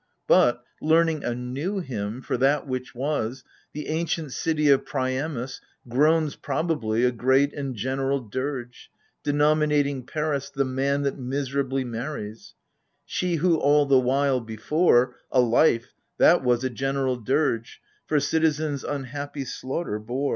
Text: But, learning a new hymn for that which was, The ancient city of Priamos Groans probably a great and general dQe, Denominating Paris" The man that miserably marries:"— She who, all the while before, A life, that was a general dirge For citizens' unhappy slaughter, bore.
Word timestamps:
But, 0.25 0.63
learning 0.81 1.23
a 1.23 1.35
new 1.35 1.77
hymn 1.79 2.23
for 2.23 2.35
that 2.37 2.65
which 2.65 2.95
was, 2.95 3.43
The 3.73 3.87
ancient 3.87 4.31
city 4.31 4.67
of 4.69 4.83
Priamos 4.83 5.61
Groans 5.87 6.35
probably 6.35 7.03
a 7.05 7.11
great 7.11 7.53
and 7.53 7.75
general 7.75 8.27
dQe, 8.27 8.71
Denominating 9.21 10.07
Paris" 10.07 10.49
The 10.55 10.65
man 10.65 11.03
that 11.03 11.19
miserably 11.19 11.83
marries:"— 11.83 12.55
She 13.19 13.35
who, 13.35 13.57
all 13.57 13.85
the 13.85 13.99
while 13.99 14.39
before, 14.41 15.17
A 15.31 15.39
life, 15.39 15.93
that 16.17 16.43
was 16.43 16.63
a 16.63 16.71
general 16.71 17.17
dirge 17.17 17.79
For 18.07 18.19
citizens' 18.19 18.83
unhappy 18.83 19.45
slaughter, 19.45 19.99
bore. 19.99 20.29